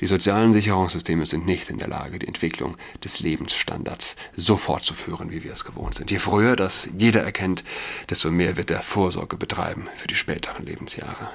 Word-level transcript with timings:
Die 0.00 0.06
sozialen 0.06 0.54
Sicherungssysteme 0.54 1.26
sind 1.26 1.44
nicht 1.44 1.68
in 1.68 1.76
der 1.76 1.88
Lage, 1.88 2.18
die 2.18 2.26
Entwicklung 2.26 2.76
des 3.04 3.20
Lebensstandards 3.20 4.16
so 4.34 4.56
fortzuführen, 4.56 5.30
wie 5.30 5.44
wir 5.44 5.52
es 5.52 5.64
gewohnt 5.64 5.94
sind. 5.94 6.10
Je 6.10 6.18
früher 6.18 6.56
das 6.56 6.88
jeder 6.96 7.22
erkennt, 7.22 7.64
desto 8.08 8.30
mehr 8.30 8.56
wird 8.56 8.70
er 8.70 8.80
Vorsorge 8.80 9.36
betreiben 9.36 9.88
für 9.96 10.08
die 10.08 10.14
späteren 10.14 10.64
Lebensjahre. 10.64 11.30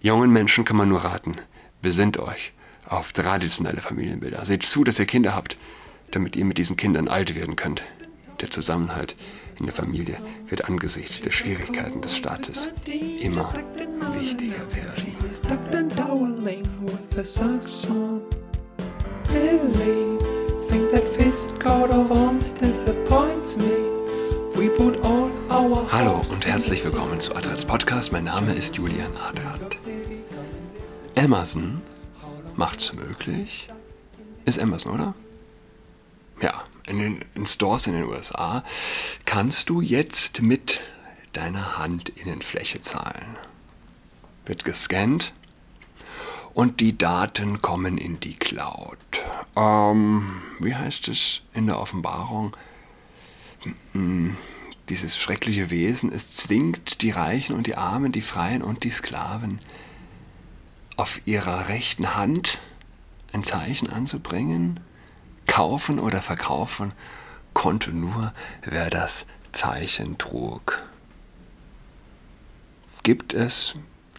Jungen 0.00 0.32
Menschen 0.32 0.64
kann 0.64 0.78
man 0.78 0.88
nur 0.88 1.04
raten, 1.04 1.36
besinnt 1.82 2.18
euch 2.18 2.52
auf 2.88 3.12
traditionelle 3.12 3.80
Familienbilder. 3.80 4.44
Seht 4.46 4.62
zu, 4.62 4.84
dass 4.84 4.98
ihr 4.98 5.06
Kinder 5.06 5.34
habt, 5.34 5.58
damit 6.10 6.36
ihr 6.36 6.44
mit 6.44 6.58
diesen 6.58 6.76
Kindern 6.76 7.08
alt 7.08 7.34
werden 7.34 7.56
könnt. 7.56 7.82
Der 8.40 8.50
Zusammenhalt 8.50 9.14
in 9.58 9.66
der 9.66 9.74
Familie 9.74 10.18
wird 10.48 10.64
angesichts 10.68 11.20
der 11.20 11.30
Schwierigkeiten 11.30 12.00
des 12.00 12.16
Staates 12.16 12.70
immer 13.20 13.52
wichtiger 14.18 14.64
werden. 14.74 15.83
Hallo 25.90 26.24
und 26.30 26.46
herzlich 26.46 26.84
willkommen 26.84 27.20
zu 27.20 27.34
Adrats 27.34 27.64
Podcast. 27.64 28.12
Mein 28.12 28.24
Name 28.24 28.54
ist 28.54 28.76
Julian 28.76 29.12
Adrat. 29.16 29.76
Amazon 31.16 31.82
macht's 32.56 32.92
möglich. 32.92 33.66
Ist 34.44 34.60
Amazon, 34.60 34.94
oder? 34.94 35.14
Ja, 36.42 36.64
in 36.86 36.98
den 36.98 37.24
in 37.34 37.46
Stores 37.46 37.86
in 37.86 37.94
den 37.94 38.04
USA 38.04 38.62
kannst 39.24 39.68
du 39.68 39.80
jetzt 39.80 40.42
mit 40.42 40.80
deiner 41.32 41.78
Handinnenfläche 41.82 42.80
zahlen. 42.80 43.36
Wird 44.46 44.64
gescannt 44.64 45.32
und 46.54 46.80
die 46.80 46.96
Daten 46.96 47.60
kommen 47.60 47.98
in 47.98 48.20
die 48.20 48.36
Cloud. 48.36 48.98
Ähm, 49.56 50.42
wie 50.60 50.74
heißt 50.74 51.08
es 51.08 51.42
in 51.52 51.66
der 51.66 51.80
Offenbarung? 51.80 52.56
Hm, 53.92 54.36
dieses 54.88 55.16
schreckliche 55.16 55.70
Wesen, 55.70 56.12
es 56.12 56.30
zwingt 56.30 57.02
die 57.02 57.10
Reichen 57.10 57.56
und 57.56 57.66
die 57.66 57.76
Armen, 57.76 58.12
die 58.12 58.20
Freien 58.20 58.62
und 58.62 58.84
die 58.84 58.90
Sklaven 58.90 59.58
auf 60.96 61.26
ihrer 61.26 61.68
rechten 61.68 62.14
Hand 62.14 62.58
ein 63.32 63.42
Zeichen 63.42 63.90
anzubringen. 63.90 64.80
Kaufen 65.46 65.98
oder 65.98 66.22
verkaufen 66.22 66.92
konnte 67.52 67.92
nur, 67.92 68.32
wer 68.62 68.90
das 68.90 69.26
Zeichen 69.52 70.18
trug. 70.18 70.82
Gibt 73.02 73.34
es, 73.34 73.74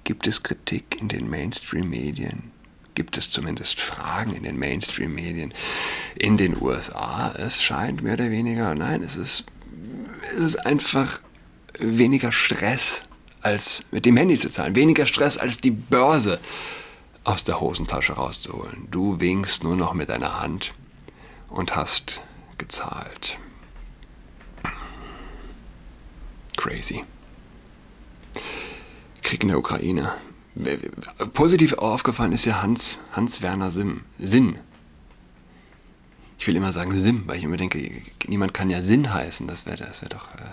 gibt 0.06 0.28
es 0.28 0.44
Kritik 0.44 1.02
in 1.02 1.10
den 1.10 1.30
Mainstream-Medien? 1.30 2.52
Gibt 2.94 3.18
es 3.18 3.30
zumindest 3.30 3.82
Fragen 3.82 4.34
in 4.34 4.44
den 4.44 4.58
Mainstream-Medien 4.58 5.54
in 6.16 6.38
den 6.38 6.62
USA? 6.62 7.34
Es 7.38 7.62
scheint 7.62 8.02
mehr 8.02 8.14
oder 8.14 8.32
weniger, 8.32 8.74
nein, 8.74 9.04
es 9.04 9.18
ist, 9.18 9.44
es 10.32 10.42
ist 10.42 10.66
einfach 10.66 11.20
weniger 11.78 12.32
Stress 12.32 13.04
als 13.42 13.84
mit 13.92 14.06
dem 14.06 14.16
Handy 14.16 14.38
zu 14.38 14.50
zahlen. 14.50 14.76
Weniger 14.76 15.06
Stress 15.06 15.38
als 15.38 15.58
die 15.60 15.72
Börse 15.72 16.40
aus 17.26 17.44
der 17.44 17.60
Hosentasche 17.60 18.14
rauszuholen. 18.14 18.88
Du 18.92 19.20
winkst 19.20 19.64
nur 19.64 19.76
noch 19.76 19.94
mit 19.94 20.10
deiner 20.10 20.40
Hand 20.40 20.74
und 21.50 21.76
hast 21.76 22.22
gezahlt. 22.58 23.38
Crazy. 26.56 27.04
Krieg 29.26 29.42
in 29.42 29.50
der 29.50 29.58
Ukraine. 29.58 30.14
Positiv 31.34 31.74
aufgefallen 31.74 32.32
ist 32.32 32.46
ja 32.46 32.62
Hans, 32.62 33.00
Hans-Werner 33.12 33.72
Sim, 33.72 34.04
Sinn. 34.20 34.60
Ich 36.38 36.48
will 36.48 36.56
immer 36.56 36.72
sagen 36.72 36.98
Sim, 36.98 37.24
weil 37.26 37.38
ich 37.38 37.44
immer 37.44 37.58
denke, 37.58 37.92
niemand 38.28 38.54
kann 38.54 38.70
ja 38.70 38.82
Sinn 38.82 39.12
heißen. 39.12 39.48
Das 39.48 39.66
wäre 39.66 39.78
das 39.78 40.02
wär 40.02 40.10
doch. 40.10 40.28
Äh, 40.36 40.52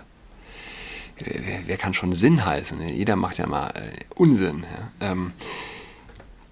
wer, 1.19 1.61
wer, 1.67 1.77
kann 1.77 1.93
schon 1.93 2.15
Sinn 2.15 2.45
heißen? 2.45 2.81
Jeder 2.89 3.15
macht 3.15 3.39
ja 3.39 3.47
mal 3.47 3.69
äh, 3.69 3.99
Unsinn. 4.15 4.65
Ja? 5.01 5.13
Ähm, 5.13 5.33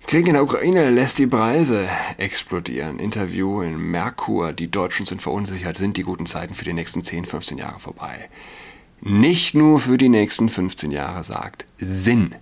Krieg 0.06 0.26
in 0.26 0.34
der 0.34 0.42
Ukraine 0.42 0.90
lässt 0.90 1.18
die 1.18 1.26
Preise 1.26 1.88
explodieren. 2.18 2.98
Interview 2.98 3.62
in 3.62 3.78
Merkur. 3.78 4.52
Die 4.52 4.70
Deutschen 4.70 5.06
sind 5.06 5.22
verunsichert. 5.22 5.78
Sind 5.78 5.96
die 5.96 6.02
guten 6.02 6.26
Zeiten 6.26 6.54
für 6.54 6.64
die 6.64 6.74
nächsten 6.74 7.02
10, 7.02 7.24
15 7.24 7.56
Jahre 7.58 7.78
vorbei? 7.78 8.28
Nicht 9.02 9.54
nur 9.54 9.80
für 9.80 9.96
die 9.96 10.10
nächsten 10.10 10.50
15 10.50 10.90
Jahre 10.90 11.24
sagt 11.24 11.64
Sinn, 11.78 12.34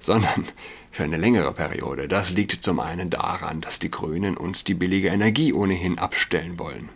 sondern 0.00 0.46
für 0.90 1.04
eine 1.04 1.18
längere 1.18 1.52
Periode. 1.52 2.08
Das 2.08 2.30
liegt 2.30 2.64
zum 2.64 2.80
einen 2.80 3.10
daran, 3.10 3.60
dass 3.60 3.80
die 3.80 3.90
Grünen 3.90 4.38
uns 4.38 4.64
die 4.64 4.72
billige 4.72 5.08
Energie 5.08 5.52
ohnehin 5.52 5.98
abstellen 5.98 6.58
wollen. 6.58 6.88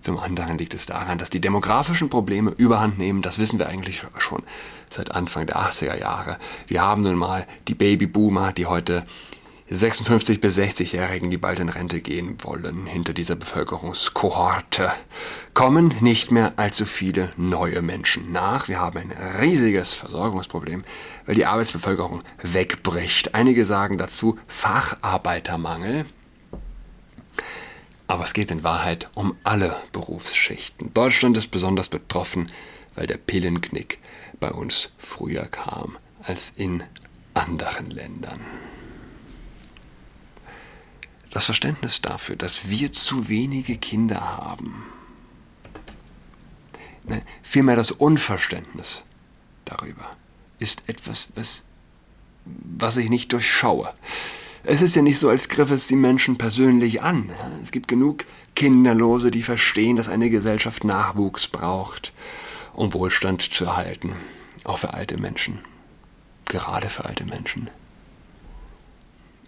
Zum 0.00 0.18
anderen 0.18 0.56
liegt 0.56 0.72
es 0.72 0.86
daran, 0.86 1.18
dass 1.18 1.30
die 1.30 1.40
demografischen 1.40 2.08
Probleme 2.08 2.52
überhand 2.56 2.98
nehmen. 2.98 3.22
Das 3.22 3.38
wissen 3.38 3.58
wir 3.58 3.68
eigentlich 3.68 4.02
schon 4.18 4.44
seit 4.88 5.10
Anfang 5.10 5.46
der 5.46 5.56
80er 5.56 5.98
Jahre. 5.98 6.38
Wir 6.68 6.82
haben 6.82 7.02
nun 7.02 7.16
mal 7.16 7.44
die 7.66 7.74
Babyboomer, 7.74 8.52
die 8.52 8.66
heute 8.66 9.04
56 9.72 10.40
bis 10.40 10.58
60-Jährigen, 10.58 11.30
die 11.30 11.36
bald 11.36 11.60
in 11.60 11.68
Rente 11.68 12.00
gehen 12.00 12.36
wollen, 12.42 12.86
hinter 12.86 13.12
dieser 13.12 13.36
Bevölkerungskohorte 13.36 14.90
kommen 15.54 15.94
nicht 16.00 16.32
mehr 16.32 16.54
allzu 16.56 16.84
viele 16.84 17.30
neue 17.36 17.80
Menschen 17.80 18.32
nach. 18.32 18.66
Wir 18.66 18.80
haben 18.80 18.98
ein 18.98 19.12
riesiges 19.40 19.94
Versorgungsproblem, 19.94 20.82
weil 21.24 21.36
die 21.36 21.46
Arbeitsbevölkerung 21.46 22.22
wegbricht. 22.42 23.36
Einige 23.36 23.64
sagen 23.64 23.96
dazu 23.96 24.40
Facharbeitermangel. 24.48 26.04
Aber 28.08 28.24
es 28.24 28.32
geht 28.32 28.50
in 28.50 28.64
Wahrheit 28.64 29.08
um 29.14 29.36
alle 29.44 29.76
Berufsschichten. 29.92 30.92
Deutschland 30.94 31.36
ist 31.36 31.52
besonders 31.52 31.88
betroffen, 31.88 32.50
weil 32.96 33.06
der 33.06 33.18
Pillenknick 33.18 33.98
bei 34.40 34.50
uns 34.50 34.90
früher 34.98 35.44
kam 35.44 35.96
als 36.24 36.52
in 36.56 36.82
anderen 37.34 37.88
Ländern. 37.90 38.40
Das 41.30 41.44
Verständnis 41.44 42.02
dafür, 42.02 42.36
dass 42.36 42.68
wir 42.68 42.92
zu 42.92 43.28
wenige 43.28 43.76
Kinder 43.78 44.20
haben, 44.20 44.84
ne, 47.08 47.22
vielmehr 47.42 47.76
das 47.76 47.92
Unverständnis 47.92 49.04
darüber, 49.64 50.10
ist 50.58 50.88
etwas, 50.88 51.28
was, 51.36 51.64
was 52.44 52.96
ich 52.96 53.08
nicht 53.08 53.32
durchschaue. 53.32 53.92
Es 54.64 54.82
ist 54.82 54.94
ja 54.94 55.02
nicht 55.02 55.18
so, 55.18 55.28
als 55.28 55.48
griff 55.48 55.70
es 55.70 55.86
die 55.86 55.96
Menschen 55.96 56.36
persönlich 56.36 57.02
an. 57.02 57.30
Es 57.62 57.70
gibt 57.70 57.88
genug 57.88 58.26
Kinderlose, 58.54 59.30
die 59.30 59.42
verstehen, 59.42 59.96
dass 59.96 60.08
eine 60.08 60.28
Gesellschaft 60.28 60.84
Nachwuchs 60.84 61.46
braucht, 61.46 62.12
um 62.74 62.92
Wohlstand 62.92 63.40
zu 63.40 63.64
erhalten. 63.64 64.14
Auch 64.64 64.78
für 64.78 64.92
alte 64.92 65.16
Menschen. 65.16 65.60
Gerade 66.44 66.90
für 66.90 67.06
alte 67.06 67.24
Menschen. 67.24 67.70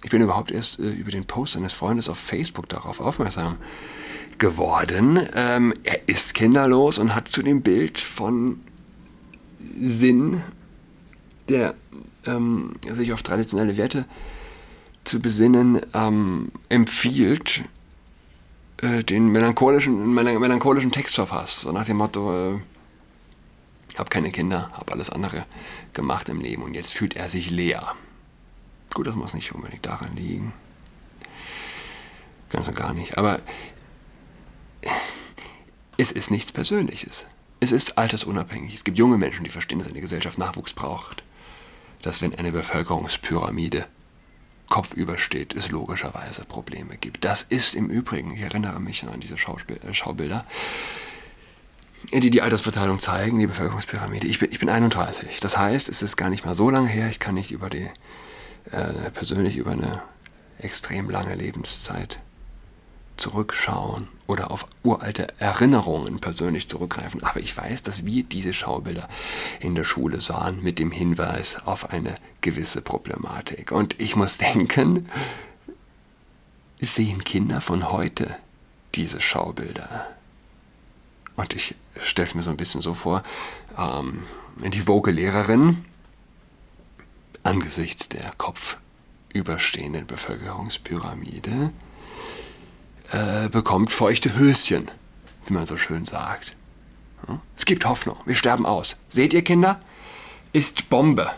Ich 0.03 0.11
bin 0.11 0.23
überhaupt 0.23 0.51
erst 0.51 0.79
äh, 0.79 0.91
über 0.91 1.11
den 1.11 1.25
Post 1.25 1.57
eines 1.57 1.73
Freundes 1.73 2.09
auf 2.09 2.19
Facebook 2.19 2.69
darauf 2.69 3.01
aufmerksam 3.01 3.57
geworden. 4.39 5.21
Ähm, 5.35 5.75
er 5.85 6.09
ist 6.09 6.35
kinderlos 6.35 6.99
und 6.99 7.15
hat 7.15 7.29
zu 7.29 7.43
dem 7.43 7.63
Bild 7.63 8.01
von 8.01 8.61
Sinn, 9.81 10.43
der 11.49 11.75
ähm, 12.27 12.75
sich 12.89 13.13
auf 13.13 13.23
traditionelle 13.23 13.77
Werte 13.77 14.07
zu 15.05 15.21
besinnen 15.21 15.81
ähm, 15.95 16.53
empfiehlt, 16.69 17.63
äh, 18.79 19.03
den 19.05 19.29
melancholischen, 19.29 20.15
melancholischen 20.15 20.93
Text 20.93 21.15
verfasst. 21.15 21.61
So 21.61 21.73
nach 21.73 21.87
dem 21.87 21.99
Motto, 21.99 22.55
äh, 22.55 22.59
hab 23.97 24.11
keine 24.11 24.31
Kinder, 24.31 24.71
hab 24.73 24.91
alles 24.93 25.11
andere 25.11 25.45
gemacht 25.93 26.29
im 26.29 26.41
Leben 26.41 26.63
und 26.63 26.75
jetzt 26.75 26.95
fühlt 26.95 27.15
er 27.17 27.29
sich 27.29 27.51
leer. 27.51 27.95
Gut, 28.95 29.07
das 29.07 29.15
muss 29.15 29.35
nicht 29.35 29.53
unbedingt 29.53 29.87
daran 29.87 30.15
liegen. 30.15 30.53
Ganz 32.51 32.69
und 32.69 32.77
gar 32.77 32.93
nicht. 32.93 33.17
Aber 33.17 33.41
es 35.97 36.13
ist 36.13 36.31
nichts 36.31 36.53
Persönliches. 36.53 37.27
Es 37.61 37.73
ist 37.73 37.97
altersunabhängig. 37.97 38.75
Es 38.75 38.85
gibt 38.85 38.99
junge 38.99 39.19
Menschen, 39.19 39.45
die 39.45 39.51
verstehen, 39.51 39.79
dass 39.79 39.89
eine 39.89 40.01
Gesellschaft 40.01 40.39
Nachwuchs 40.39 40.75
braucht. 40.75 41.23
Dass 42.03 42.21
wenn 42.21 42.35
eine 42.35 42.53
Bevölkerungspyramide 42.53 43.87
kopfüber 44.69 45.19
steht, 45.19 45.55
es 45.55 45.71
logischerweise 45.71 46.45
Probleme 46.45 46.97
gibt. 46.97 47.25
Das 47.25 47.43
ist 47.43 47.75
im 47.75 47.89
Übrigen, 47.89 48.35
ich 48.35 48.41
erinnere 48.41 48.81
mich 48.81 49.05
an 49.05 49.21
diese 49.21 49.35
äh, 49.35 49.95
Schaubilder, 49.95 50.47
die 52.13 52.31
die 52.31 52.43
Altersverteilung 52.43 52.99
zeigen, 52.99 53.39
die 53.39 53.47
Bevölkerungspyramide. 53.47 54.27
Ich 54.27 54.39
bin, 54.39 54.51
ich 54.51 54.59
bin 54.59 54.69
31. 54.69 55.41
Das 55.41 55.57
heißt, 55.57 55.89
es 55.89 56.03
ist 56.03 56.17
gar 56.17 56.31
nicht 56.31 56.45
mal 56.45 56.55
so 56.55 56.71
lange 56.71 56.89
her. 56.89 57.09
Ich 57.11 57.21
kann 57.21 57.35
nicht 57.35 57.51
über 57.51 57.71
die, 57.71 57.87
äh, 58.71 59.11
persönlich 59.11 59.57
über 59.57 59.73
eine 59.73 60.03
extrem 60.59 61.11
lange 61.11 61.35
Lebenszeit 61.35 62.19
zurückschauen 63.17 64.09
oder 64.27 64.51
auf 64.51 64.67
uralte 64.83 65.29
Erinnerungen 65.39 66.19
persönlich 66.19 66.69
zurückgreifen. 66.69 67.23
Aber 67.23 67.41
ich 67.41 67.57
weiß, 67.57 67.83
dass 67.83 68.05
wir 68.05 68.23
diese 68.25 68.55
Schaubilder 68.55 69.09
in 69.61 69.75
der 69.75 69.85
Schule 69.85 70.21
sahen 70.21 70.63
mit 70.63 70.79
dem 70.79 70.91
Hinweis 70.91 71.67
auf 71.67 71.91
eine 71.91 72.15
gewisse 72.41 72.81
Problematik. 72.81 73.73
Und 73.73 74.01
ich 74.01 74.17
muss 74.17 74.39
denken, 74.39 75.09
sehen 76.81 77.23
Kinder 77.25 77.61
von 77.61 77.93
heute 77.93 78.35
diese 78.95 79.21
Schaubilder. 79.21 80.09
Und 81.37 81.55
ich 81.55 81.75
stelle 82.01 82.29
es 82.29 82.35
mir 82.35 82.43
so 82.43 82.51
ein 82.51 82.57
bisschen 82.57 82.83
so 82.83 82.95
vor, 82.95 83.23
ähm, 83.79 84.23
die 84.57 84.81
Vogue-Lehrerin 84.81 85.85
angesichts 87.43 88.09
der 88.09 88.33
kopfüberstehenden 88.39 90.07
Bevölkerungspyramide 90.07 91.73
äh, 93.13 93.49
bekommt 93.49 93.93
feuchte 93.93 94.35
Höschen, 94.35 94.91
wie 95.47 95.53
man 95.53 95.67
so 95.67 95.77
schön 95.77 96.05
sagt. 96.05 96.55
Es 97.57 97.65
gibt 97.65 97.85
Hoffnung, 97.85 98.17
wir 98.25 98.35
sterben 98.35 98.67
aus. 98.67 98.97
Seht 99.09 99.33
ihr, 99.33 99.43
Kinder? 99.43 99.81
Ist 100.53 100.91
Bombe. 100.91 101.31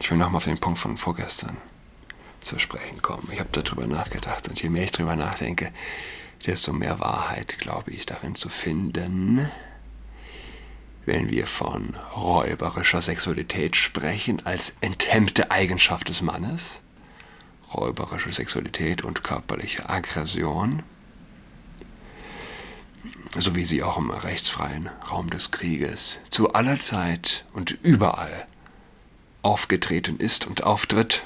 Ich 0.00 0.10
will 0.10 0.18
nochmal 0.18 0.36
auf 0.36 0.44
den 0.44 0.58
Punkt 0.58 0.78
von 0.78 0.96
vorgestern 0.96 1.56
zu 2.40 2.58
sprechen 2.58 3.02
kommen. 3.02 3.28
Ich 3.32 3.40
habe 3.40 3.50
darüber 3.52 3.86
nachgedacht 3.86 4.48
und 4.48 4.62
je 4.62 4.68
mehr 4.68 4.84
ich 4.84 4.92
darüber 4.92 5.16
nachdenke, 5.16 5.72
desto 6.46 6.72
mehr 6.72 7.00
Wahrheit 7.00 7.58
glaube 7.58 7.90
ich 7.90 8.06
darin 8.06 8.36
zu 8.36 8.48
finden, 8.48 9.50
wenn 11.06 11.30
wir 11.30 11.46
von 11.46 11.96
räuberischer 12.14 13.00
Sexualität 13.00 13.76
sprechen 13.76 14.44
als 14.44 14.74
enthemmte 14.80 15.50
Eigenschaft 15.50 16.08
des 16.08 16.22
Mannes, 16.22 16.82
räuberische 17.72 18.32
Sexualität 18.32 19.02
und 19.02 19.24
körperliche 19.24 19.88
Aggression, 19.88 20.82
so 23.38 23.54
wie 23.54 23.64
sie 23.64 23.82
auch 23.82 23.98
im 23.98 24.10
rechtsfreien 24.10 24.90
Raum 25.10 25.30
des 25.30 25.50
Krieges 25.50 26.20
zu 26.30 26.52
aller 26.52 26.78
Zeit 26.80 27.44
und 27.52 27.70
überall 27.70 28.46
aufgetreten 29.42 30.18
ist 30.18 30.46
und 30.46 30.64
auftritt. 30.64 31.22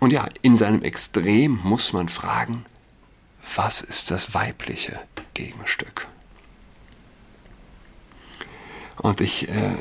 Und 0.00 0.12
ja, 0.12 0.28
in 0.42 0.56
seinem 0.56 0.82
Extrem 0.82 1.60
muss 1.62 1.92
man 1.92 2.08
fragen, 2.08 2.64
was 3.54 3.82
ist 3.82 4.10
das 4.10 4.34
weibliche 4.34 5.00
Gegenstück? 5.34 6.08
Und 8.98 9.20
ich, 9.20 9.48
äh, 9.48 9.76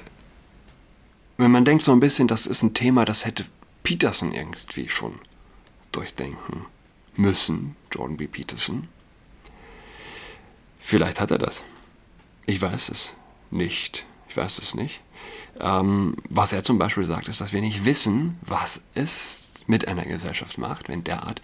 wenn 1.37 1.51
man 1.51 1.65
denkt 1.65 1.83
so 1.83 1.91
ein 1.91 1.99
bisschen, 1.99 2.27
das 2.27 2.45
ist 2.45 2.63
ein 2.63 2.73
Thema, 2.73 3.05
das 3.05 3.25
hätte 3.25 3.45
Peterson 3.83 4.33
irgendwie 4.33 4.89
schon 4.89 5.19
durchdenken 5.91 6.65
müssen, 7.15 7.75
Jordan 7.91 8.17
B. 8.17 8.27
Peterson. 8.27 8.87
Vielleicht 10.79 11.19
hat 11.19 11.31
er 11.31 11.37
das. 11.37 11.63
Ich 12.45 12.61
weiß 12.61 12.89
es 12.89 13.15
nicht. 13.49 14.05
Ich 14.29 14.37
weiß 14.37 14.59
es 14.59 14.75
nicht. 14.75 15.01
Ähm, 15.59 16.15
was 16.29 16.53
er 16.53 16.63
zum 16.63 16.77
Beispiel 16.77 17.03
sagt, 17.03 17.27
ist, 17.27 17.41
dass 17.41 17.51
wir 17.51 17.61
nicht 17.61 17.85
wissen, 17.85 18.37
was 18.41 18.81
es 18.95 19.51
mit 19.67 19.87
einer 19.87 20.05
Gesellschaft 20.05 20.57
macht, 20.57 20.89
wenn 20.89 21.03
derart 21.03 21.41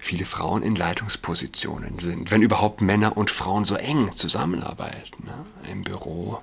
viele 0.00 0.24
Frauen 0.24 0.62
in 0.62 0.76
Leitungspositionen 0.76 1.98
sind, 1.98 2.30
wenn 2.30 2.42
überhaupt 2.42 2.80
Männer 2.80 3.16
und 3.16 3.30
Frauen 3.30 3.64
so 3.64 3.74
eng 3.74 4.12
zusammenarbeiten, 4.12 5.24
ne? 5.24 5.46
im 5.70 5.82
Büro 5.82 6.38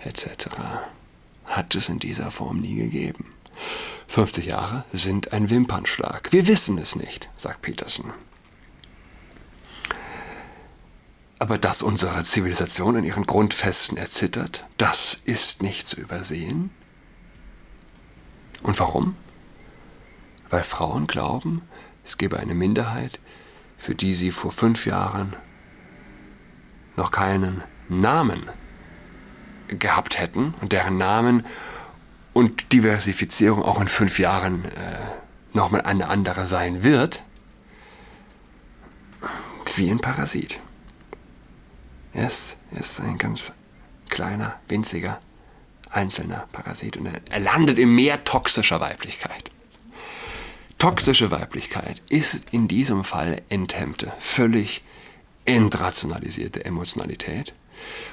etc. 0.00 0.48
Hat 1.44 1.74
es 1.74 1.88
in 1.88 1.98
dieser 1.98 2.30
Form 2.30 2.58
nie 2.60 2.76
gegeben. 2.76 3.32
50 4.08 4.46
Jahre 4.46 4.84
sind 4.92 5.32
ein 5.32 5.50
Wimpernschlag. 5.50 6.32
Wir 6.32 6.46
wissen 6.46 6.78
es 6.78 6.96
nicht, 6.96 7.30
sagt 7.36 7.62
Peterson. 7.62 8.12
Aber 11.38 11.56
dass 11.56 11.82
unsere 11.82 12.22
Zivilisation 12.22 12.96
in 12.96 13.04
ihren 13.04 13.24
Grundfesten 13.24 13.96
erzittert, 13.96 14.66
das 14.76 15.20
ist 15.24 15.62
nicht 15.62 15.88
zu 15.88 15.98
übersehen. 15.98 16.70
Und 18.62 18.78
warum? 18.78 19.16
Weil 20.50 20.64
Frauen 20.64 21.06
glauben, 21.06 21.62
es 22.04 22.18
gebe 22.18 22.38
eine 22.38 22.54
Minderheit, 22.54 23.20
für 23.76 23.94
die 23.94 24.14
sie 24.14 24.32
vor 24.32 24.52
fünf 24.52 24.84
Jahren 24.84 25.34
noch 26.96 27.10
keinen 27.10 27.62
Namen 27.88 28.50
gehabt 29.78 30.18
hätten 30.18 30.54
und 30.60 30.72
deren 30.72 30.98
Namen 30.98 31.46
und 32.32 32.72
Diversifizierung 32.72 33.62
auch 33.62 33.80
in 33.80 33.88
fünf 33.88 34.18
Jahren 34.18 34.64
äh, 34.64 34.68
nochmal 35.52 35.82
eine 35.82 36.08
andere 36.08 36.46
sein 36.46 36.84
wird, 36.84 37.22
wie 39.76 39.90
ein 39.90 39.98
Parasit. 39.98 40.60
Er 42.12 42.26
ist, 42.26 42.56
er 42.72 42.80
ist 42.80 43.00
ein 43.00 43.18
ganz 43.18 43.52
kleiner, 44.08 44.58
winziger, 44.68 45.18
einzelner 45.90 46.46
Parasit 46.52 46.96
und 46.96 47.06
er, 47.06 47.20
er 47.30 47.40
landet 47.40 47.78
im 47.78 47.94
Meer 47.94 48.24
toxischer 48.24 48.80
Weiblichkeit. 48.80 49.50
Toxische 50.78 51.30
Weiblichkeit 51.30 52.02
ist 52.08 52.52
in 52.52 52.66
diesem 52.66 53.04
Fall 53.04 53.42
enthemmte, 53.48 54.12
völlig 54.18 54.82
entrationalisierte 55.44 56.64
Emotionalität. 56.64 57.54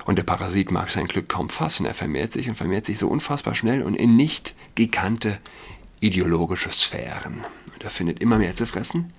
Und 0.06 0.18
der 0.18 0.24
Parasit 0.24 0.72
mag 0.72 0.90
sein 0.90 1.08
Glück 1.08 1.30
kaum 1.30 1.50
fassen. 1.50 1.86
Er 1.86 1.94
vermehrt 1.94 2.31
sich 2.31 2.48
und 2.50 2.56
vermehrt 2.56 2.86
sich 2.86 2.98
so 2.98 3.08
unfassbar 3.08 3.56
schnell 3.56 3.81
und 3.81 3.96
in 3.96 4.16
nicht 4.16 4.56
gekannte 4.75 5.40
ideologische 6.00 6.72
Sphären. 6.72 7.46
Und 7.74 7.84
er 7.84 7.90
findet 7.90 8.19
immer 8.19 8.38
mehr 8.38 8.56
zu 8.56 8.66
fressen, 8.66 9.14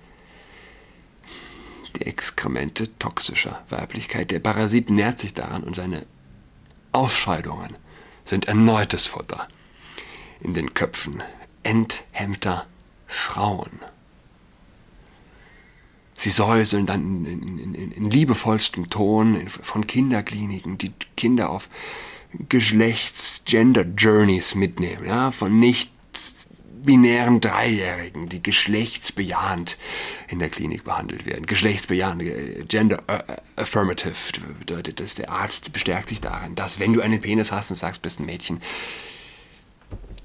die 1.95 2.05
Exkremente 2.05 2.97
toxischer 2.97 3.63
Weiblichkeit. 3.69 4.31
Der 4.31 4.39
Parasit 4.39 4.89
nährt 4.89 5.19
sich 5.19 5.33
daran 5.33 5.63
und 5.63 5.75
seine 5.75 6.05
Ausscheidungen 6.91 7.75
sind 8.25 8.47
erneutes 8.47 9.07
Futter 9.07 9.47
in 10.39 10.53
den 10.53 10.73
Köpfen 10.73 11.21
enthemmter 11.63 12.67
Frauen. 13.07 13.81
Sie 16.19 16.29
säuseln 16.31 16.85
dann 16.85 17.23
in, 17.23 17.59
in, 17.59 17.93
in, 17.93 18.09
liebevollstem 18.09 18.89
Ton 18.89 19.47
von 19.47 19.87
Kinderkliniken, 19.87 20.77
die 20.77 20.91
Kinder 21.15 21.49
auf 21.49 21.69
Geschlechts-Gender-Journeys 22.49 24.53
mitnehmen, 24.53 25.07
ja, 25.07 25.31
von 25.31 25.61
nicht 25.61 25.93
binären 26.83 27.39
Dreijährigen, 27.39 28.27
die 28.27 28.43
geschlechtsbejahend 28.43 29.77
in 30.27 30.39
der 30.39 30.49
Klinik 30.49 30.83
behandelt 30.83 31.25
werden. 31.25 31.45
Geschlechtsbejahend, 31.45 32.23
äh, 32.23 32.65
gender 32.67 33.01
affirmative 33.55 34.11
bedeutet 34.59 34.99
das, 34.99 35.15
der 35.15 35.31
Arzt 35.31 35.71
bestärkt 35.71 36.09
sich 36.09 36.19
darin, 36.19 36.53
dass 36.53 36.81
wenn 36.81 36.91
du 36.91 36.99
einen 36.99 37.21
Penis 37.21 37.53
hast 37.53 37.69
und 37.69 37.77
sagst, 37.77 38.01
bist 38.01 38.19
ein 38.19 38.25
Mädchen, 38.25 38.61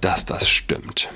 dass 0.00 0.24
das 0.24 0.48
stimmt. 0.48 1.08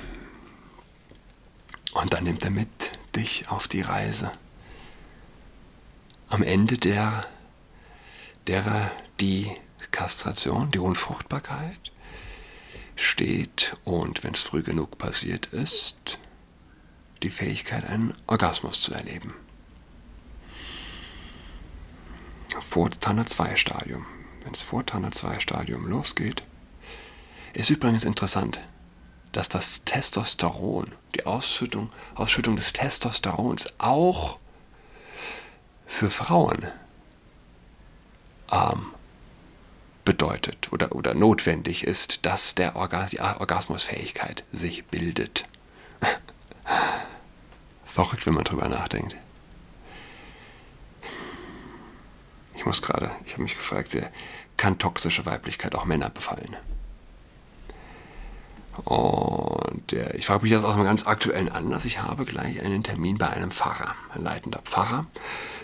Und 1.91 2.13
dann 2.13 2.23
nimmt 2.23 2.45
er 2.45 2.51
mit 2.51 2.93
dich 3.17 3.49
auf 3.49 3.67
die 3.67 3.81
Reise. 3.81 4.31
Am 6.29 6.43
Ende 6.43 6.77
der, 6.77 7.25
derer 8.45 8.91
die 9.19 9.51
Kastration, 9.89 10.69
die 10.69 10.77
Unfruchtbarkeit, 10.77 11.91
steht 12.95 13.75
und 13.83 14.23
wenn 14.23 14.33
es 14.33 14.41
früh 14.41 14.61
genug 14.61 14.99
passiert 14.99 15.47
ist, 15.47 16.19
die 17.23 17.31
Fähigkeit, 17.31 17.83
einen 17.83 18.13
Orgasmus 18.27 18.81
zu 18.83 18.93
erleben. 18.93 19.33
Vor 22.61 22.91
Tanner 22.91 23.25
2 23.25 23.55
Stadium. 23.55 24.05
Wenn 24.43 24.53
es 24.53 24.61
vor 24.61 24.85
Tanner 24.85 25.11
2 25.11 25.39
Stadium 25.39 25.87
losgeht, 25.87 26.43
ist 27.53 27.71
übrigens 27.71 28.03
interessant, 28.03 28.59
dass 29.31 29.49
das 29.49 29.83
Testosteron, 29.83 30.93
die 31.15 31.25
Ausschüttung, 31.25 31.89
Ausschüttung 32.13 32.55
des 32.55 32.73
Testosterons 32.73 33.73
auch 33.79 34.37
für 35.89 36.11
Frauen 36.11 36.67
ähm, 38.51 38.93
bedeutet 40.05 40.71
oder, 40.71 40.95
oder 40.95 41.15
notwendig 41.15 41.83
ist, 41.83 42.25
dass 42.25 42.55
der 42.55 42.75
Orgas 42.75 43.09
die 43.09 43.19
Orgasmusfähigkeit 43.19 44.45
sich 44.51 44.85
bildet. 44.85 45.45
Verrückt, 47.83 48.25
wenn 48.27 48.35
man 48.35 48.43
drüber 48.45 48.69
nachdenkt. 48.69 49.15
Ich 52.55 52.65
muss 52.65 52.81
gerade, 52.81 53.11
ich 53.25 53.33
habe 53.33 53.43
mich 53.43 53.57
gefragt, 53.57 53.97
kann 54.57 54.77
toxische 54.77 55.25
Weiblichkeit 55.25 55.73
auch 55.75 55.85
Männer 55.85 56.09
befallen? 56.09 56.55
Und 58.85 59.93
äh, 59.93 60.15
ich 60.15 60.25
frage 60.25 60.43
mich 60.43 60.51
jetzt 60.51 60.63
aus 60.63 60.75
einem 60.75 60.85
ganz 60.85 61.05
aktuellen 61.05 61.49
Anlass. 61.49 61.85
Ich 61.85 62.01
habe 62.01 62.25
gleich 62.25 62.61
einen 62.61 62.83
Termin 62.83 63.17
bei 63.17 63.29
einem 63.29 63.51
Pfarrer, 63.51 63.95
ein 64.13 64.23
leitender 64.23 64.59
Pfarrer, 64.63 65.05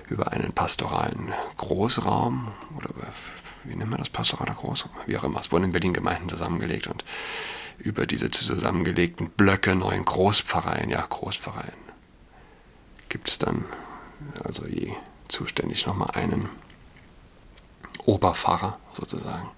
über 0.10 0.32
einen 0.32 0.54
pastoralen 0.54 1.34
Großraum 1.58 2.52
oder 2.78 2.90
wie 3.64 3.76
nennt 3.76 3.90
man 3.90 4.00
das, 4.00 4.10
pastoraler 4.10 4.54
Groß, 4.54 4.86
wie 5.08 5.18
auch 5.18 5.24
immer. 5.24 5.40
Es 5.40 5.52
wurden 5.52 5.66
in 5.66 5.72
Berlin 5.72 5.94
Gemeinden 5.94 6.30
zusammengelegt 6.30 6.88
und 6.88 7.04
über 7.78 8.06
diese 8.06 8.32
zusammengelegten 8.32 9.30
Blöcke 9.30 9.76
neuen 9.76 10.06
Großpfarreien, 10.06 10.90
ja 10.90 11.06
Großpfarreien, 11.08 11.74
gibt 13.10 13.28
es 13.28 13.38
dann 13.38 13.66
also 14.44 14.66
je 14.66 14.94
zuständig 15.28 15.86
nochmal 15.88 16.12
einen 16.14 16.50
Oberpfarrer 18.06 18.78
sozusagen. 18.94 19.50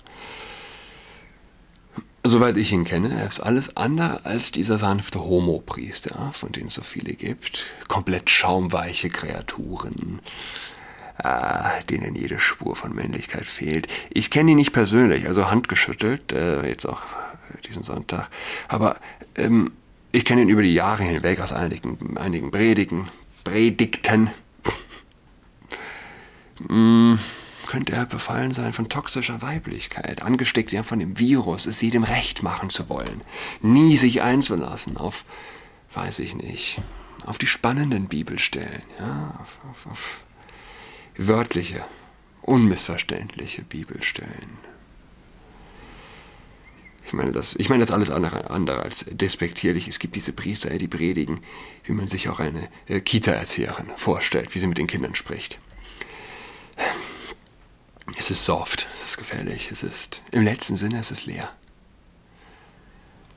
Soweit 2.28 2.58
ich 2.58 2.72
ihn 2.72 2.84
kenne, 2.84 3.10
er 3.10 3.28
ist 3.28 3.40
alles 3.40 3.76
andere 3.78 4.26
als 4.26 4.52
dieser 4.52 4.78
sanfte 4.78 5.20
Homo-Priester, 5.20 6.32
von 6.34 6.52
denen 6.52 6.68
es 6.68 6.74
so 6.74 6.82
viele 6.82 7.14
gibt. 7.14 7.66
Komplett 7.88 8.30
schaumweiche 8.30 9.10
Kreaturen, 9.10 10.22
äh, 11.24 11.84
denen 11.90 12.16
jede 12.16 12.40
Spur 12.40 12.76
von 12.76 12.94
Männlichkeit 12.94 13.46
fehlt. 13.46 13.88
Ich 14.10 14.32
kenne 14.32 14.52
ihn 14.52 14.58
nicht 14.58 14.74
persönlich, 14.74 15.28
also 15.28 15.50
handgeschüttelt, 15.50 16.32
äh, 16.32 16.68
jetzt 16.68 16.86
auch 16.86 17.04
diesen 17.68 17.84
Sonntag. 17.84 18.30
Aber 18.68 18.98
ähm, 19.36 19.72
ich 20.12 20.26
kenne 20.26 20.42
ihn 20.42 20.50
über 20.50 20.62
die 20.62 20.74
Jahre 20.74 21.04
hinweg 21.04 21.40
aus 21.40 21.54
einigen, 21.54 22.18
einigen 22.18 22.52
Predigen, 22.52 23.08
Predigten. 23.44 24.30
mm 26.68 27.16
könnte 27.68 27.94
er 27.94 28.06
befallen 28.06 28.54
sein 28.54 28.74
von 28.74 28.90
toxischer 28.90 29.42
Weiblichkeit, 29.42 30.24
angesteckt 30.24 30.72
ja 30.72 30.84
von 30.84 31.00
dem 31.00 31.20
Virus, 31.20 31.66
es 31.66 31.82
jedem 31.82 32.04
recht 32.04 32.44
machen 32.44 32.70
zu 32.70 32.90
wollen, 32.90 33.22
nie 33.62 33.98
sich 33.98 34.22
einzulassen 34.22 34.98
auf, 34.98 35.26
weiß 35.94 36.20
ich 36.20 36.36
nicht, 36.36 36.80
auf 37.26 37.38
die 37.38 37.48
spannenden 37.48 38.08
Bibelstellen, 38.08 38.82
ja, 39.00 39.38
auf, 39.42 39.60
auf, 39.70 39.88
auf 39.92 40.24
wörtliche, 41.18 41.84
unmissverständliche 42.42 43.64
Bibelstellen. 43.64 44.58
Ich 47.06 47.14
meine, 47.14 47.32
das, 47.32 47.56
ich 47.56 47.70
meine 47.70 47.82
das 47.82 47.92
alles 47.92 48.10
andere, 48.10 48.50
andere 48.50 48.82
als 48.82 49.06
despektierlich. 49.10 49.88
Es 49.88 49.98
gibt 49.98 50.18
diese 50.18 50.34
Priester, 50.34 50.70
die 50.78 50.90
predigen, 50.90 51.40
wie 51.86 51.94
man 51.94 52.10
sich 52.10 52.28
auch 52.28 52.42
eine 52.42 52.68
äh, 52.88 53.00
Kita-Erzieherin 53.00 53.88
vorstellt, 53.96 54.54
wie 54.54 54.60
sie 54.60 54.68
mit 54.68 54.78
den 54.78 54.88
Kindern 54.88 55.16
spricht. 55.16 55.58
Es 58.16 58.32
ist 58.32 58.46
soft, 58.46 58.88
es 58.96 59.04
ist 59.04 59.18
gefährlich, 59.18 59.70
es 59.72 59.84
ist 59.84 60.22
im 60.32 60.44
letzten 60.44 60.78
Sinne, 60.78 61.00
es 61.00 61.12
ist 61.12 61.26
leer. 61.26 61.50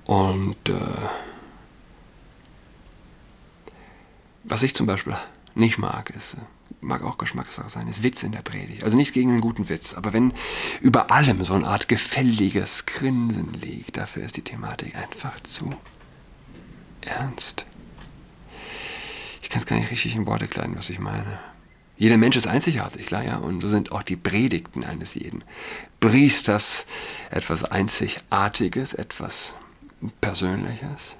Und 0.04 0.68
äh, 0.68 0.74
was 4.44 4.62
ich 4.62 4.74
zum 4.74 4.86
Beispiel 4.86 5.16
nicht 5.54 5.78
mag, 5.78 6.10
ist, 6.10 6.36
mag 6.80 7.02
auch 7.02 7.18
Geschmackssache 7.18 7.68
sein, 7.68 7.88
ist 7.88 8.02
Witz 8.02 8.22
in 8.22 8.32
der 8.32 8.42
Predigt. 8.42 8.84
Also 8.84 8.96
nichts 8.96 9.12
gegen 9.12 9.30
einen 9.30 9.40
guten 9.40 9.68
Witz, 9.68 9.94
aber 9.94 10.12
wenn 10.12 10.32
über 10.80 11.10
allem 11.10 11.44
so 11.44 11.54
eine 11.54 11.66
Art 11.66 11.88
gefälliges 11.88 12.86
Grinsen 12.86 13.52
liegt, 13.54 13.96
dafür 13.96 14.24
ist 14.24 14.36
die 14.36 14.42
Thematik 14.42 14.96
einfach 14.96 15.40
zu 15.42 15.74
ernst. 17.00 17.64
Ich 19.42 19.50
kann 19.50 19.60
es 19.60 19.66
gar 19.66 19.76
nicht 19.76 19.90
richtig 19.90 20.14
in 20.14 20.26
Worte 20.26 20.46
kleiden, 20.46 20.76
was 20.76 20.90
ich 20.90 21.00
meine. 21.00 21.38
Jeder 22.00 22.16
Mensch 22.16 22.34
ist 22.34 22.46
einzigartig, 22.46 23.04
klar, 23.04 23.22
ja, 23.22 23.36
und 23.36 23.60
so 23.60 23.68
sind 23.68 23.92
auch 23.92 24.02
die 24.02 24.16
Predigten 24.16 24.84
eines 24.84 25.16
jeden. 25.16 25.44
Priesters 26.00 26.86
etwas 27.30 27.62
Einzigartiges, 27.62 28.94
etwas 28.94 29.54
Persönliches. 30.22 31.16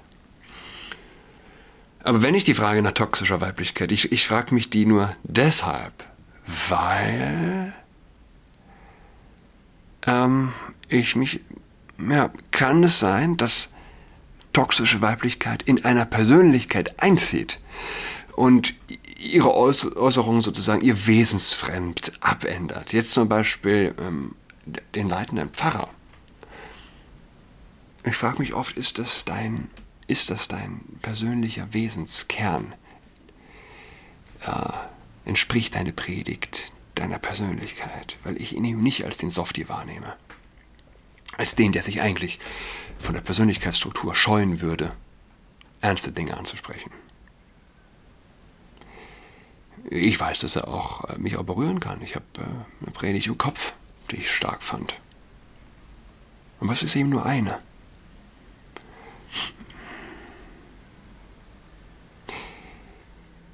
Aber 2.03 2.23
wenn 2.23 2.33
ich 2.33 2.45
die 2.45 2.55
Frage 2.55 2.81
nach 2.81 2.93
toxischer 2.93 3.39
Weiblichkeit, 3.41 3.91
ich, 3.91 4.11
ich 4.11 4.25
frage 4.25 4.55
mich 4.55 4.71
die 4.71 4.87
nur 4.87 5.15
deshalb, 5.21 5.93
weil 6.67 7.75
ähm, 10.07 10.51
ich 10.89 11.15
mich, 11.15 11.41
ja, 11.99 12.31
kann 12.49 12.83
es 12.83 12.99
sein, 12.99 13.37
dass 13.37 13.69
toxische 14.51 14.99
Weiblichkeit 14.99 15.61
in 15.61 15.85
einer 15.85 16.05
Persönlichkeit 16.05 17.03
einzieht? 17.03 17.59
Und 18.35 18.73
ihre 19.21 19.55
Äußerungen 19.55 20.41
sozusagen 20.41 20.81
ihr 20.81 21.07
Wesensfremd 21.07 22.13
abändert. 22.21 22.93
Jetzt 22.93 23.13
zum 23.13 23.29
Beispiel 23.29 23.95
ähm, 23.99 24.35
den 24.95 25.09
leitenden 25.09 25.49
Pfarrer. 25.49 25.89
Ich 28.03 28.15
frage 28.15 28.39
mich 28.39 28.53
oft, 28.53 28.77
ist 28.77 28.97
das 28.97 29.25
dein, 29.25 29.69
ist 30.07 30.29
das 30.29 30.47
dein 30.47 30.81
persönlicher 31.01 31.73
Wesenskern? 31.73 32.73
Äh, 34.45 35.29
entspricht 35.29 35.75
deine 35.75 35.93
Predigt 35.93 36.71
deiner 36.95 37.19
Persönlichkeit? 37.19 38.17
Weil 38.23 38.41
ich 38.41 38.55
ihn 38.55 38.65
eben 38.65 38.81
nicht 38.81 39.05
als 39.05 39.17
den 39.17 39.29
Softie 39.29 39.69
wahrnehme. 39.69 40.15
Als 41.37 41.55
den, 41.55 41.71
der 41.71 41.83
sich 41.83 42.01
eigentlich 42.01 42.39
von 42.97 43.13
der 43.13 43.21
Persönlichkeitsstruktur 43.21 44.15
scheuen 44.15 44.61
würde, 44.61 44.93
ernste 45.79 46.11
Dinge 46.11 46.37
anzusprechen 46.37 46.91
ich 49.91 50.17
weiß, 50.17 50.39
dass 50.39 50.55
er 50.55 50.69
auch 50.69 51.03
äh, 51.09 51.17
mich 51.17 51.37
auch 51.37 51.43
berühren 51.43 51.79
kann. 51.79 52.01
Ich 52.01 52.15
habe 52.15 52.25
äh, 52.37 52.41
eine 52.81 52.91
Predigt 52.93 53.27
im 53.27 53.37
Kopf, 53.37 53.73
die 54.09 54.17
ich 54.17 54.31
stark 54.31 54.63
fand. 54.63 54.95
Aber 56.61 56.71
es 56.71 56.81
ist 56.81 56.95
eben 56.95 57.09
nur 57.09 57.25
eine. 57.25 57.59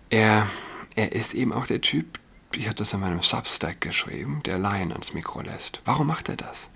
Er, 0.10 0.48
er 0.96 1.12
ist 1.12 1.34
eben 1.34 1.51
auch 1.51 1.65
der 1.65 1.82
Typ, 1.82 2.20
ich 2.53 2.65
hatte 2.65 2.75
das 2.75 2.94
in 2.94 3.00
meinem 3.00 3.22
Substack 3.22 3.82
geschrieben, 3.82 4.41
der 4.46 4.58
Laien 4.58 4.91
ans 4.91 5.13
Mikro 5.13 5.41
lässt. 5.41 5.82
Warum 5.86 6.08
macht 6.08 6.29
er 6.29 6.38
das? 6.38 6.70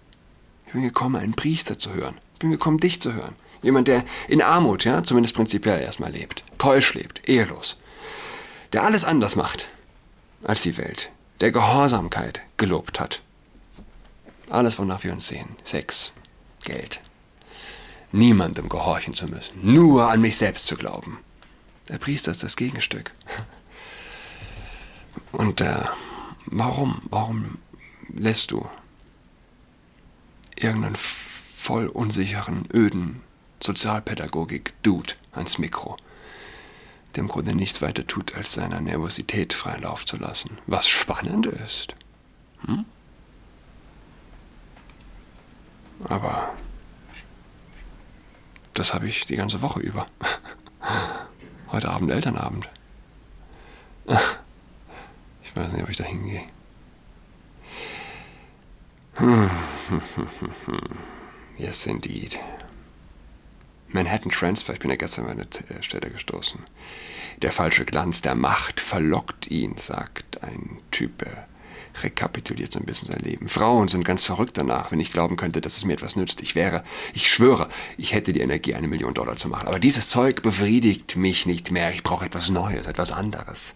Ich 0.66 0.74
bin 0.74 0.82
gekommen, 0.82 1.16
einen 1.16 1.34
Priester 1.34 1.78
zu 1.78 1.94
hören. 1.94 2.18
Ich 2.34 2.40
bin 2.40 2.52
gekommen, 2.52 2.80
dich 2.80 3.00
zu 3.00 3.14
hören. 3.14 3.36
Jemand, 3.62 3.88
der 3.88 4.04
in 4.28 4.42
Armut, 4.42 4.86
ja, 4.86 5.04
zumindest 5.04 5.36
prinzipiell 5.36 5.82
erstmal 5.82 6.12
lebt. 6.12 6.44
Keusch 6.58 6.94
lebt, 6.96 7.30
ehelos 7.30 7.78
der 8.74 8.84
alles 8.84 9.04
anders 9.04 9.36
macht 9.36 9.68
als 10.44 10.64
die 10.64 10.78
Welt, 10.78 11.12
der 11.40 11.52
Gehorsamkeit 11.52 12.42
gelobt 12.58 13.00
hat. 13.00 13.22
Alles, 14.50 14.80
wonach 14.80 15.04
wir 15.04 15.14
uns 15.14 15.28
sehen. 15.28 15.56
Sex, 15.64 16.12
Geld. 16.64 17.00
Niemandem 18.12 18.68
gehorchen 18.68 19.14
zu 19.14 19.28
müssen, 19.28 19.60
nur 19.62 20.10
an 20.10 20.20
mich 20.20 20.38
selbst 20.38 20.66
zu 20.66 20.76
glauben. 20.76 21.20
Der 21.88 21.98
Priester 21.98 22.32
ist 22.32 22.44
das 22.44 22.58
Gegenstück. 22.58 23.12
Und 25.32 25.62
äh, 25.62 25.84
warum, 26.46 27.02
warum 27.10 27.58
lässt 28.10 28.52
du 28.52 28.68
irgendeinen 30.56 30.98
voll 30.98 31.88
unsicheren, 31.88 32.68
öden 32.74 33.22
Sozialpädagogik-Dude 33.62 35.14
ans 35.32 35.58
Mikro? 35.58 35.98
Der 37.16 37.24
im 37.24 37.28
Grunde 37.28 37.56
nichts 37.56 37.82
weiter 37.82 38.06
tut, 38.08 38.36
als 38.36 38.54
seiner 38.54 38.82
Nervosität 38.82 39.54
freien 39.54 39.82
Lauf 39.82 40.06
zu 40.06 40.18
lassen. 40.18 40.58
Was 40.68 40.88
spannend 40.88 41.46
ist. 41.46 41.96
Hm? 42.66 42.86
Aber 46.06 46.54
das 48.74 48.94
habe 48.94 49.08
ich 49.08 49.26
die 49.26 49.36
ganze 49.36 49.62
Woche 49.62 49.80
über. 49.80 50.06
Heute 51.72 51.90
Abend 51.90 52.12
Elternabend. 52.12 52.70
Ich 55.44 55.58
weiß 55.58 55.74
nicht, 55.74 55.84
ob 55.84 55.90
ich 55.90 55.98
da 55.98 56.06
hingehe. 56.06 56.44
Yes, 61.58 61.86
indeed. 61.86 62.40
Manhattan 63.94 64.32
Transfer, 64.32 64.74
ich 64.74 64.80
bin 64.80 64.90
ja 64.90 64.96
gestern 64.96 65.26
an 65.26 65.32
eine 65.32 65.44
äh, 65.44 65.84
Stelle 65.84 66.10
gestoßen. 66.10 66.60
Der 67.42 67.52
falsche 67.52 67.86
Glanz 67.86 68.22
der 68.22 68.36
Macht 68.36 68.80
verlockt 68.80 69.48
ihn, 69.48 69.78
sagt 69.78 70.44
ein 70.44 70.80
Typ. 70.92 71.24
Er 71.24 71.48
rekapituliert 72.04 72.72
so 72.72 72.80
ein 72.80 72.86
bisschen 72.86 73.10
sein 73.12 73.20
Leben. 73.20 73.48
Frauen 73.48 73.88
sind 73.88 74.06
ganz 74.06 74.24
verrückt 74.24 74.58
danach, 74.58 74.92
wenn 74.92 75.00
ich 75.00 75.12
glauben 75.12 75.36
könnte, 75.36 75.60
dass 75.62 75.78
es 75.78 75.86
mir 75.86 75.94
etwas 75.94 76.16
nützt. 76.16 76.42
Ich 76.42 76.56
wäre, 76.56 76.84
ich 77.14 77.30
schwöre, 77.30 77.68
ich 77.98 78.14
hätte 78.14 78.34
die 78.34 78.42
Energie, 78.42 78.76
eine 78.76 78.88
Million 78.88 79.14
Dollar 79.14 79.36
zu 79.36 79.50
machen. 79.50 79.68
Aber 79.68 79.80
dieses 79.80 80.10
Zeug 80.10 80.42
befriedigt 80.42 81.16
mich 81.18 81.46
nicht 81.46 81.72
mehr. 81.72 81.92
Ich 81.94 82.04
brauche 82.04 82.26
etwas 82.26 82.50
Neues, 82.50 82.88
etwas 82.88 83.12
anderes. 83.12 83.74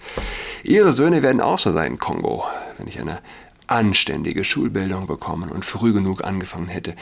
Ihre 0.64 0.94
Söhne 0.94 1.24
werden 1.24 1.42
auch 1.42 1.60
so 1.60 1.74
sein, 1.74 2.00
Kongo. 2.00 2.46
Wenn 2.78 2.88
ich 2.88 3.00
eine 3.00 3.22
anständige 3.68 4.44
Schulbildung 4.44 5.08
bekommen 5.08 5.50
und 5.50 5.66
früh 5.66 5.94
genug 5.94 6.24
angefangen 6.24 6.68
hätte, 6.68 6.96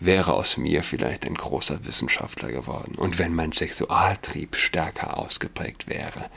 wäre 0.00 0.32
aus 0.34 0.56
mir 0.56 0.82
vielleicht 0.82 1.26
ein 1.26 1.34
großer 1.34 1.84
Wissenschaftler 1.84 2.50
geworden. 2.50 2.94
Und 2.96 3.18
wenn 3.18 3.34
mein 3.34 3.52
Sexualtrieb 3.52 4.56
stärker 4.56 5.18
ausgeprägt 5.18 5.88
wäre, 5.88 6.30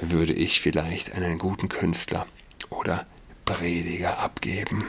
würde 0.00 0.32
ich 0.32 0.60
vielleicht 0.60 1.12
einen 1.12 1.38
guten 1.38 1.68
Künstler 1.68 2.26
oder 2.70 3.06
Prediger 3.44 4.18
abgeben. 4.18 4.84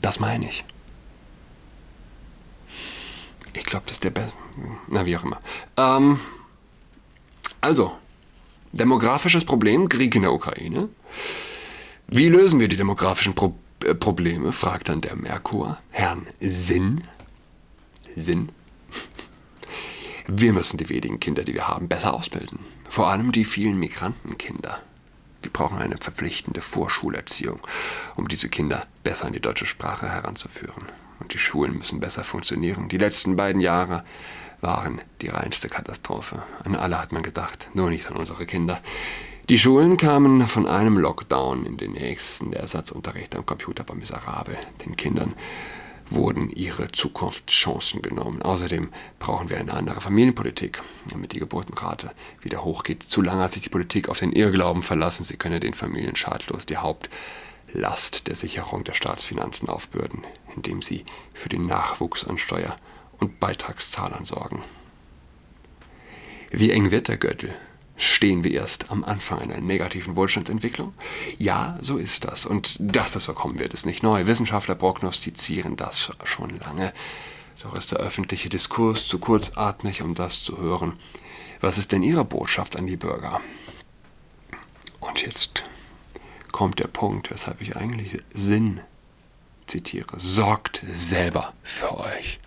Das 0.00 0.20
meine 0.20 0.46
ich. 0.46 0.64
Ich 3.54 3.64
glaube, 3.64 3.84
das 3.86 3.94
ist 3.94 4.04
der 4.04 4.10
beste. 4.10 4.36
Na, 4.88 5.06
wie 5.06 5.16
auch 5.16 5.24
immer. 5.24 5.40
Ähm, 5.76 6.20
also, 7.60 7.96
Demografisches 8.72 9.44
Problem, 9.44 9.90
Krieg 9.90 10.14
in 10.14 10.22
der 10.22 10.32
Ukraine. 10.32 10.88
Wie 12.08 12.28
lösen 12.28 12.58
wir 12.58 12.68
die 12.68 12.76
demografischen 12.76 13.34
Pro 13.34 13.54
äh, 13.84 13.94
Probleme? 13.94 14.50
fragt 14.52 14.88
dann 14.88 15.02
der 15.02 15.14
Merkur 15.16 15.78
Herrn 15.90 16.26
Sinn. 16.40 17.04
Sinn. 18.16 18.48
Wir 20.26 20.54
müssen 20.54 20.78
die 20.78 20.88
wenigen 20.88 21.20
Kinder, 21.20 21.44
die 21.44 21.52
wir 21.52 21.68
haben, 21.68 21.88
besser 21.88 22.14
ausbilden. 22.14 22.60
Vor 22.88 23.08
allem 23.08 23.32
die 23.32 23.44
vielen 23.44 23.78
Migrantenkinder. 23.78 24.80
brauchen 25.52 25.78
eine 25.78 25.98
verpflichtende 25.98 26.62
Vorschulerziehung, 26.62 27.60
um 28.16 28.26
diese 28.28 28.48
Kinder 28.48 28.86
besser 29.04 29.26
an 29.26 29.34
die 29.34 29.40
deutsche 29.40 29.66
Sprache 29.66 30.08
heranzuführen. 30.08 30.86
Und 31.20 31.34
die 31.34 31.38
Schulen 31.38 31.76
müssen 31.76 32.00
besser 32.00 32.24
funktionieren. 32.24 32.88
Die 32.88 32.98
letzten 32.98 33.36
beiden 33.36 33.60
Jahre 33.60 34.02
waren 34.62 35.00
die 35.20 35.28
reinste 35.28 35.68
Katastrophe. 35.68 36.42
An 36.64 36.76
alle 36.76 36.98
hat 36.98 37.12
man 37.12 37.22
gedacht, 37.22 37.68
nur 37.74 37.90
nicht 37.90 38.06
an 38.06 38.16
unsere 38.16 38.46
Kinder. 38.46 38.80
Die 39.48 39.58
Schulen 39.58 39.96
kamen 39.96 40.46
von 40.46 40.68
einem 40.68 40.96
Lockdown 40.96 41.66
in 41.66 41.76
den 41.76 41.92
nächsten. 41.92 42.52
Der 42.52 42.60
Ersatzunterricht 42.60 43.34
am 43.34 43.44
Computer 43.44 43.86
war 43.88 43.96
miserabel. 43.96 44.56
Den 44.86 44.96
Kindern 44.96 45.34
wurden 46.08 46.48
ihre 46.48 46.92
Zukunftschancen 46.92 48.02
genommen. 48.02 48.40
Außerdem 48.40 48.90
brauchen 49.18 49.50
wir 49.50 49.58
eine 49.58 49.74
andere 49.74 50.00
Familienpolitik, 50.00 50.80
damit 51.10 51.32
die 51.32 51.40
Geburtenrate 51.40 52.12
wieder 52.40 52.64
hochgeht. 52.64 53.02
Zu 53.02 53.20
lange 53.20 53.42
hat 53.42 53.52
sich 53.52 53.62
die 53.62 53.68
Politik 53.68 54.08
auf 54.08 54.20
den 54.20 54.32
Irrglauben 54.32 54.82
verlassen, 54.84 55.24
sie 55.24 55.36
könne 55.36 55.58
den 55.58 55.74
Familien 55.74 56.14
schadlos 56.14 56.66
die 56.66 56.76
Hauptlast 56.76 58.28
der 58.28 58.36
Sicherung 58.36 58.84
der 58.84 58.94
Staatsfinanzen 58.94 59.68
aufbürden, 59.68 60.22
indem 60.54 60.82
sie 60.82 61.04
für 61.34 61.48
den 61.48 61.66
Nachwuchs 61.66 62.24
an 62.24 62.38
Steuer- 62.38 62.76
und 63.22 63.40
Beitragszahlern 63.40 64.24
sorgen. 64.24 64.62
Wie 66.50 66.70
eng 66.70 66.90
wird 66.90 67.08
der 67.08 67.16
Gürtel? 67.16 67.54
Stehen 67.96 68.42
wir 68.42 68.52
erst 68.52 68.90
am 68.90 69.04
Anfang 69.04 69.40
einer 69.40 69.60
negativen 69.60 70.16
Wohlstandsentwicklung? 70.16 70.92
Ja, 71.38 71.78
so 71.80 71.98
ist 71.98 72.24
das. 72.24 72.44
Und 72.44 72.76
dass 72.80 73.14
es 73.14 73.24
so 73.24 73.32
kommen 73.32 73.58
wird, 73.58 73.74
ist 73.74 73.86
nicht 73.86 74.02
neu. 74.02 74.26
Wissenschaftler 74.26 74.74
prognostizieren 74.74 75.76
das 75.76 76.10
schon 76.24 76.58
lange. 76.58 76.92
Doch 77.62 77.74
ist 77.74 77.92
der 77.92 78.00
öffentliche 78.00 78.48
Diskurs 78.48 79.06
zu 79.06 79.18
kurzatmig, 79.18 80.02
um 80.02 80.14
das 80.14 80.42
zu 80.42 80.58
hören. 80.58 80.98
Was 81.60 81.78
ist 81.78 81.92
denn 81.92 82.02
Ihre 82.02 82.24
Botschaft 82.24 82.76
an 82.76 82.88
die 82.88 82.96
Bürger? 82.96 83.40
Und 84.98 85.22
jetzt 85.22 85.62
kommt 86.50 86.80
der 86.80 86.88
Punkt, 86.88 87.30
weshalb 87.30 87.60
ich 87.60 87.76
eigentlich 87.76 88.18
Sinn 88.30 88.80
zitiere. 89.68 90.18
Sorgt 90.18 90.82
selber 90.92 91.52
für 91.62 91.98
euch. 91.98 92.38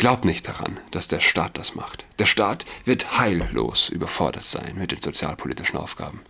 Glaubt 0.00 0.24
nicht 0.24 0.48
daran, 0.48 0.80
dass 0.92 1.08
der 1.08 1.20
Staat 1.20 1.58
das 1.58 1.74
macht. 1.74 2.06
Der 2.18 2.24
Staat 2.24 2.64
wird 2.86 3.18
heillos 3.18 3.90
überfordert 3.90 4.46
sein 4.46 4.78
mit 4.78 4.92
den 4.92 5.02
sozialpolitischen 5.02 5.78
Aufgaben. 5.78 6.20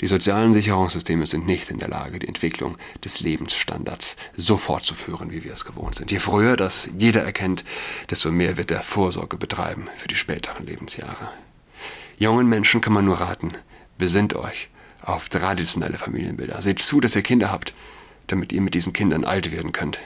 Die 0.00 0.08
sozialen 0.08 0.52
Sicherungssysteme 0.52 1.24
sind 1.28 1.46
nicht 1.46 1.70
in 1.70 1.78
der 1.78 1.86
Lage, 1.86 2.18
die 2.18 2.26
Entwicklung 2.26 2.76
des 3.04 3.20
Lebensstandards 3.20 4.16
so 4.36 4.56
fortzuführen, 4.56 5.30
wie 5.30 5.44
wir 5.44 5.52
es 5.52 5.64
gewohnt 5.64 5.94
sind. 5.94 6.10
Je 6.10 6.18
früher 6.18 6.56
das 6.56 6.90
jeder 6.98 7.22
erkennt, 7.22 7.62
desto 8.10 8.32
mehr 8.32 8.56
wird 8.56 8.72
er 8.72 8.82
Vorsorge 8.82 9.36
betreiben 9.36 9.86
für 9.96 10.08
die 10.08 10.16
späteren 10.16 10.66
Lebensjahre. 10.66 11.30
Jungen 12.18 12.48
Menschen 12.48 12.80
kann 12.80 12.92
man 12.92 13.04
nur 13.04 13.20
raten, 13.20 13.52
besinnt 13.98 14.34
euch 14.34 14.68
auf 15.02 15.28
traditionelle 15.28 15.96
Familienbilder. 15.96 16.60
Seht 16.60 16.80
zu, 16.80 17.00
dass 17.00 17.14
ihr 17.14 17.22
Kinder 17.22 17.52
habt, 17.52 17.72
damit 18.26 18.50
ihr 18.50 18.62
mit 18.62 18.74
diesen 18.74 18.92
Kindern 18.92 19.24
alt 19.24 19.52
werden 19.52 19.70
könnt. 19.70 20.00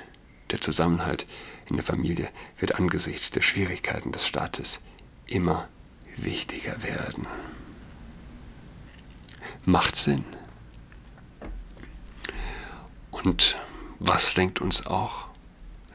Der 0.51 0.61
Zusammenhalt 0.61 1.27
in 1.69 1.77
der 1.77 1.85
Familie 1.85 2.29
wird 2.59 2.79
angesichts 2.79 3.31
der 3.31 3.43
Schwierigkeiten 3.43 4.13
des 4.13 4.27
Staates 4.27 4.81
immer 5.27 5.69
wichtiger 6.17 6.83
werden. 6.83 7.27
Macht 9.65 9.97
Sinn. 9.97 10.25
Und 13.11 13.59
was 13.99 14.37
lenkt 14.37 14.61
uns 14.61 14.87
auch 14.87 15.29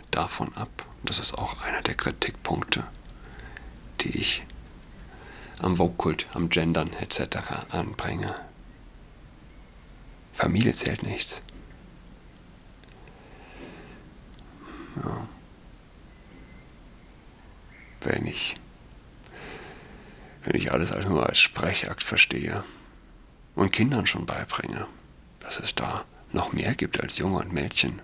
davon 0.10 0.56
ab? 0.56 0.86
Das 1.04 1.20
ist 1.20 1.38
auch 1.38 1.62
einer 1.62 1.82
der 1.82 1.96
Kritikpunkte, 1.96 2.84
die 4.02 4.18
ich 4.18 4.42
am 5.62 5.78
Vokult, 5.78 6.28
am 6.34 6.50
Gendern 6.50 6.92
etc. 6.94 7.38
anbringe. 7.70 8.34
Familie 10.34 10.74
zählt 10.74 11.04
nichts. 11.04 11.42
Ja 14.96 15.28
wenn 18.02 18.26
ich, 18.26 18.56
wenn 20.44 20.56
ich 20.56 20.72
alles 20.72 20.92
als 20.92 21.08
nur 21.08 21.28
als 21.28 21.40
Sprechakt 21.40 22.04
verstehe 22.04 22.64
und 23.56 23.72
Kindern 23.72 24.06
schon 24.06 24.26
beibringe, 24.26 24.88
dass 25.40 25.60
es 25.60 25.76
da 25.76 26.06
noch 26.32 26.54
mehr 26.54 26.76
gibt 26.76 27.02
als 27.02 27.18
Junge 27.18 27.38
und 27.38 27.54
Mädchen. 27.54 28.02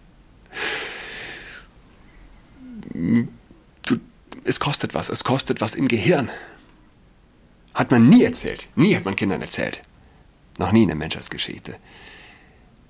Du, 2.93 3.99
es 4.43 4.59
kostet 4.59 4.93
was, 4.93 5.09
es 5.09 5.23
kostet 5.23 5.61
was 5.61 5.75
im 5.75 5.87
Gehirn. 5.87 6.29
Hat 7.73 7.91
man 7.91 8.07
nie 8.07 8.23
erzählt, 8.23 8.67
nie 8.75 8.95
hat 8.95 9.05
man 9.05 9.15
Kindern 9.15 9.41
erzählt, 9.41 9.81
noch 10.57 10.71
nie 10.71 10.83
in 10.83 10.87
der 10.87 10.97
Menschheitsgeschichte, 10.97 11.77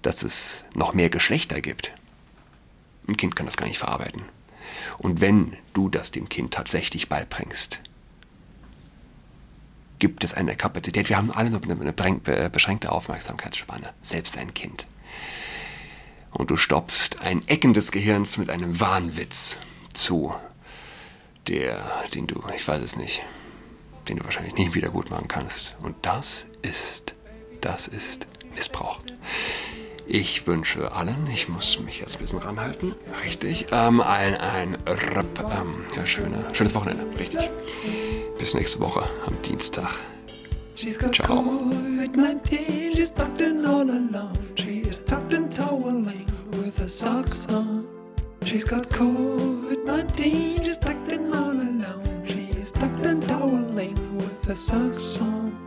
dass 0.01 0.23
es 0.23 0.63
noch 0.75 0.93
mehr 0.93 1.09
Geschlechter 1.09 1.61
gibt. 1.61 1.91
Ein 3.07 3.17
Kind 3.17 3.35
kann 3.35 3.45
das 3.45 3.57
gar 3.57 3.67
nicht 3.67 3.79
verarbeiten. 3.79 4.23
Und 4.97 5.21
wenn 5.21 5.56
du 5.73 5.89
das 5.89 6.12
dem 6.12 6.30
Kind 6.30 6.54
tatsächlich 6.54 7.10
beibringst, 7.10 7.82
gibt 9.99 10.23
es 10.23 10.34
eine 10.34 10.56
Kapazität. 10.56 11.10
Wir 11.10 11.17
haben 11.17 11.32
alle 11.32 11.49
nur 11.49 11.62
eine 11.63 12.49
beschränkte 12.49 12.91
Aufmerksamkeitsspanne, 12.91 13.93
selbst 14.01 14.38
ein 14.38 14.54
Kind. 14.54 14.88
Und 16.32 16.51
du 16.51 16.58
stopfst 16.58 17.21
ein 17.21 17.47
Ecken 17.47 17.73
des 17.73 17.91
Gehirns 17.91 18.38
mit 18.38 18.49
einem 18.49 18.80
Wahnwitz 18.80 19.58
zu, 19.93 20.36
der, 21.47 21.80
den 22.13 22.28
du, 22.28 22.43
ich 22.56 22.67
weiß 22.67 22.84
es 22.84 22.97
nicht, 22.97 23.21
den 24.10 24.17
du 24.17 24.25
wahrscheinlich 24.25 24.56
nicht 24.56 24.75
wieder 24.75 24.89
gut 24.89 25.10
machen 25.10 25.28
kannst. 25.28 25.75
Und 25.82 25.95
das 26.01 26.47
ist, 26.62 27.15
das 27.62 27.88
ist 27.88 28.28
Missbrauch. 28.54 28.99
Ich 30.07 30.45
wünsche 30.45 30.91
allen, 30.91 31.27
ich 31.31 31.49
muss 31.49 31.79
mich 31.79 31.99
jetzt 31.99 32.17
ein 32.17 32.21
bisschen 32.21 32.39
ranhalten, 32.39 32.93
richtig, 33.25 33.65
ähm, 33.71 34.01
allen 34.01 34.35
ein 34.35 34.77
Röp, 34.85 35.39
ähm, 35.39 35.83
ja, 35.95 36.05
schöne, 36.05 36.45
schönes 36.53 36.75
Wochenende, 36.75 37.05
richtig. 37.17 37.49
Bis 38.37 38.53
nächste 38.53 38.79
Woche 38.81 39.03
am 39.25 39.41
Dienstag. 39.41 39.89
She's 40.75 40.97
got 40.99 41.15
Ciao. 41.15 41.41
COVID-19, 41.41 42.95
she's 42.95 43.11
tucked 43.11 43.41
in 43.41 43.65
all 43.65 43.89
alone. 43.89 44.37
She 44.55 44.81
is 44.81 45.03
tucked 45.05 45.33
in 45.33 45.49
toweling 45.49 46.27
with 46.51 46.77
her 46.77 46.89
socks 46.89 47.47
on. 47.49 47.87
She's 48.43 48.63
got 48.63 48.87
COVID-19, 48.89 50.63
she's 50.63 50.77
tucked 50.77 51.11
in 51.11 51.33
all 51.33 51.51
alone. 51.51 52.23
She 52.27 52.49
is 52.61 52.71
tucked 52.71 53.05
in 53.05 53.21
toweling 53.21 54.17
with 54.17 54.43
her 54.45 54.55
socks 54.55 55.17
on. 55.19 55.64